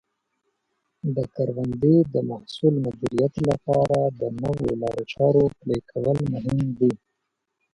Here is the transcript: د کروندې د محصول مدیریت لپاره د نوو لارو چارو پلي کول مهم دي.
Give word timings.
د 1.15 1.17
کروندې 1.35 1.95
د 2.13 2.15
محصول 2.29 2.73
مدیریت 2.85 3.33
لپاره 3.49 3.99
د 4.19 4.21
نوو 4.43 4.67
لارو 4.81 5.03
چارو 5.13 5.43
پلي 5.59 5.79
کول 5.91 6.17
مهم 6.33 6.59
دي. 6.79 6.91